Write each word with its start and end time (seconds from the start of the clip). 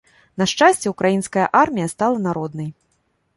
На 0.41 0.45
шчасце, 0.51 0.87
украінская 0.93 1.43
армія 1.61 1.91
стала 1.93 2.17
народнай. 2.27 2.73